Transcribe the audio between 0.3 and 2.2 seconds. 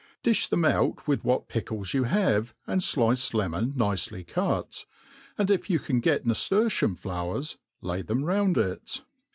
them out with what pickles you